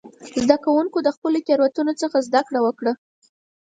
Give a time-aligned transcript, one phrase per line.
[0.43, 2.93] زده کوونکي د خپلو تېروتنو څخه زده کړه وکړه.